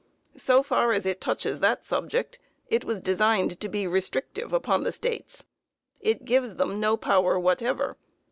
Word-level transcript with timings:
So 0.37 0.63
far 0.63 0.93
as 0.93 1.05
it 1.05 1.21
touches 1.21 1.59
that 1.59 1.85
subject, 1.85 2.39
it 2.71 2.83
was 2.83 3.01
designed 3.01 3.59
to 3.59 3.69
be 3.69 3.85
restrictive 3.85 4.51
upon 4.51 4.83
the 4.83 4.91
States. 4.91 5.45
It 5.99 6.25
gives 6.25 6.53
to 6.53 6.57
them 6.57 6.79
no 6.79 6.97
power 6.97 7.39
whatever. 7.39 7.97